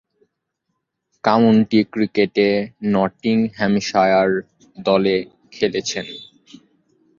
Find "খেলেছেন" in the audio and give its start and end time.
5.51-6.05